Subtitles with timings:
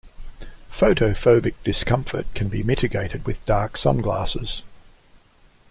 [0.71, 4.63] Photophobic discomfort can be mitigated with dark sunglasses.